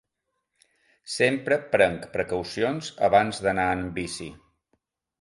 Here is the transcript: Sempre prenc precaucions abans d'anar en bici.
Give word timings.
Sempre 1.15 1.59
prenc 1.77 2.09
precaucions 2.17 2.93
abans 3.13 3.45
d'anar 3.47 3.71
en 3.79 3.89
bici. 4.03 4.35